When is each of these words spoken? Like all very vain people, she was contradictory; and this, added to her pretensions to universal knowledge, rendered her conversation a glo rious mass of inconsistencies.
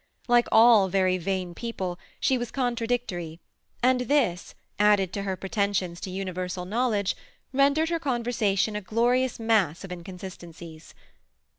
Like 0.27 0.47
all 0.51 0.89
very 0.89 1.19
vain 1.19 1.53
people, 1.53 1.99
she 2.19 2.35
was 2.35 2.49
contradictory; 2.49 3.39
and 3.83 4.01
this, 4.01 4.55
added 4.79 5.13
to 5.13 5.21
her 5.21 5.35
pretensions 5.37 5.99
to 6.01 6.09
universal 6.09 6.65
knowledge, 6.65 7.15
rendered 7.53 7.89
her 7.89 7.99
conversation 7.99 8.75
a 8.75 8.81
glo 8.81 9.09
rious 9.09 9.39
mass 9.39 9.83
of 9.83 9.91
inconsistencies. 9.91 10.95